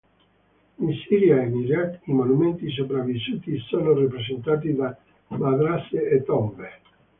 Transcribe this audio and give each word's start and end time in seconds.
In 0.79 0.95
Siria 1.05 1.35
e 1.43 1.45
in 1.45 1.57
Iraq 1.57 2.07
i 2.07 2.11
monumenti 2.11 2.71
sopravvissuti 2.71 3.59
sono 3.67 3.93
rappresentati 3.95 4.73
da 4.73 4.97
madrase 5.27 6.07
e 6.09 6.23
tombe. 6.23 6.69